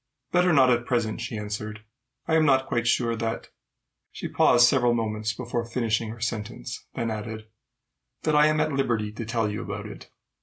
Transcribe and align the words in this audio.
"Better 0.31 0.51
not 0.51 0.71
at 0.71 0.87
present," 0.87 1.21
she 1.21 1.37
answered. 1.37 1.83
"I 2.27 2.33
am 2.33 2.43
not 2.43 2.65
quite 2.65 2.87
sure 2.87 3.15
that" 3.17 3.49
She 4.11 4.27
paused 4.27 4.67
several 4.67 4.95
moments 4.95 5.31
before 5.31 5.63
finishing 5.63 6.09
her 6.09 6.19
sentence, 6.19 6.87
then 6.95 7.11
added," 7.11 7.45
that 8.23 8.35
I 8.35 8.47
am 8.47 8.59
at 8.59 8.73
liberty 8.73 9.11
to 9.11 9.25
tell 9.25 9.51
you 9.51 9.61
about 9.61 9.85
it." 9.85 10.09